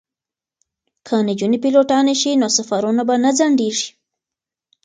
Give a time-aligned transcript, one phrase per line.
[1.07, 3.89] که نجونې پیلوټانې شي نو سفرونه به نه ځنډیږي.